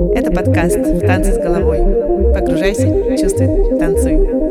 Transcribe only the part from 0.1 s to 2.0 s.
подкаст в «Танцы с головой».